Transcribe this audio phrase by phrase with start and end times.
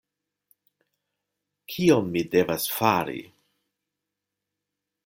[1.75, 3.23] Kion mi devas fari?